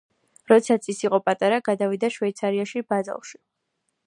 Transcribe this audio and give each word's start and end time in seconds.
როდესაც 0.51 0.87
ის 0.93 1.03
იყო 1.03 1.19
პატარა, 1.27 1.61
გადავიდა 1.69 2.13
შვეიცარიაში, 2.19 2.87
ბაზელში. 2.93 3.41